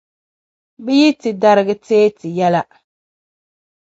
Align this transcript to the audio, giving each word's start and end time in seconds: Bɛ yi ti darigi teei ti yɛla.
Bɛ 0.83 0.91
yi 0.99 1.07
ti 1.21 1.29
darigi 1.41 1.75
teei 1.85 2.09
ti 2.19 2.27
yɛla. 2.37 2.61